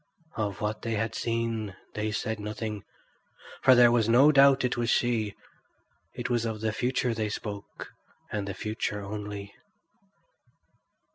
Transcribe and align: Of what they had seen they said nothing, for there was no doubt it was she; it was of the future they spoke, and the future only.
Of 0.35 0.61
what 0.61 0.81
they 0.81 0.95
had 0.95 1.13
seen 1.13 1.75
they 1.93 2.09
said 2.11 2.39
nothing, 2.39 2.83
for 3.61 3.75
there 3.75 3.91
was 3.91 4.09
no 4.09 4.31
doubt 4.31 4.65
it 4.65 4.75
was 4.75 4.89
she; 4.89 5.35
it 6.15 6.27
was 6.27 6.43
of 6.43 6.59
the 6.61 6.73
future 6.73 7.13
they 7.13 7.29
spoke, 7.29 7.93
and 8.31 8.47
the 8.47 8.55
future 8.55 9.01
only. 9.03 9.53